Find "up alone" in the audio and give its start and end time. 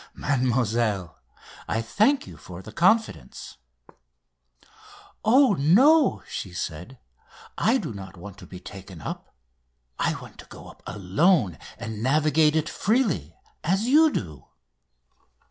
10.69-11.59